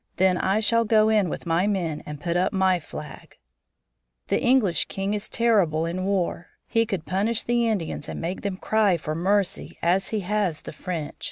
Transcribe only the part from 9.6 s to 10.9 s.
as he has the